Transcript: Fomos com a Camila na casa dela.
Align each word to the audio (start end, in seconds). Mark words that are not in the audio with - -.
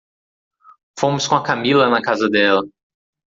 Fomos 1.01 1.27
com 1.27 1.35
a 1.37 1.43
Camila 1.51 1.87
na 1.91 2.01
casa 2.01 2.27
dela. 2.27 2.63